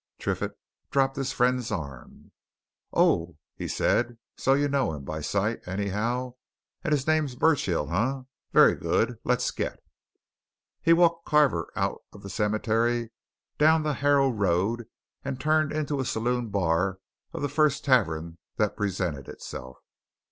Triffitt 0.17 0.57
dropped 0.89 1.15
his 1.15 1.31
friend's 1.31 1.69
arm. 1.71 2.31
"Oh!" 2.91 3.37
he 3.55 3.67
said. 3.67 4.17
"So 4.35 4.55
you 4.55 4.67
know 4.67 4.93
him 4.93 5.03
by 5.03 5.21
sight, 5.21 5.59
anyhow? 5.67 6.33
And 6.83 6.91
his 6.91 7.05
name's 7.05 7.35
Burchill, 7.35 7.93
eh? 7.93 8.23
Very 8.51 8.73
good. 8.73 9.19
Let's 9.23 9.51
get." 9.51 9.79
He 10.81 10.91
walked 10.91 11.27
Carver 11.27 11.69
out 11.75 12.01
of 12.13 12.23
the 12.23 12.31
cemetery, 12.31 13.11
down 13.59 13.83
the 13.83 13.93
Harrow 14.01 14.31
Road, 14.31 14.87
and 15.23 15.39
turned 15.39 15.71
into 15.71 15.95
the 15.95 16.03
saloon 16.05 16.47
bar 16.49 16.97
of 17.31 17.43
the 17.43 17.47
first 17.47 17.85
tavern 17.85 18.39
that 18.57 18.75
presented 18.75 19.27
itself. 19.29 19.77